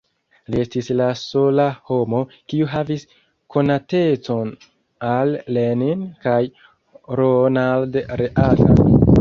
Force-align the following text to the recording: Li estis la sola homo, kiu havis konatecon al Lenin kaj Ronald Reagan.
Li 0.53 0.61
estis 0.61 0.87
la 1.01 1.09
sola 1.23 1.65
homo, 1.89 2.21
kiu 2.53 2.69
havis 2.71 3.05
konatecon 3.57 4.51
al 5.13 5.37
Lenin 5.59 6.03
kaj 6.27 6.41
Ronald 7.23 8.01
Reagan. 8.25 8.99